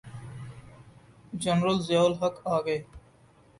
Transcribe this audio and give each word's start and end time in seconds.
General 1.33 1.77
Zia 1.87 2.05
ul-Haq 2.05 2.35
آ 2.47 2.61
گئے۔ 2.65 2.79